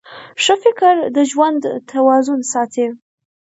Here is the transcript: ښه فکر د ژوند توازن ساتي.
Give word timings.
ښه 0.43 0.55
فکر 0.63 0.95
د 1.15 1.17
ژوند 1.31 1.61
توازن 1.91 2.39
ساتي. 2.53 2.87